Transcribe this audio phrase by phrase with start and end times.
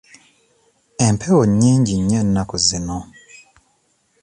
[1.05, 2.99] Empewo nnyingi nnyo ennaku zino.